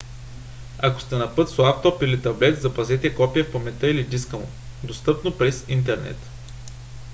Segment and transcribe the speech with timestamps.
[0.77, 4.49] ако сте на път с лаптоп или таблет запазете копие в паметта или диска му
[4.83, 6.17] достъпно без интернет